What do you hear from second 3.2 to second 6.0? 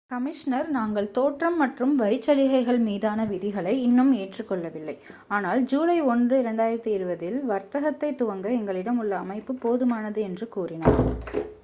விதிகளை இன்னும் ஏற்றுக்கொள்ளவில்லை ஆனால் ஜூலை